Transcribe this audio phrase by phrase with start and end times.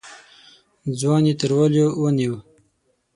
[0.99, 2.35] ځوان يې تر وليو ونيو.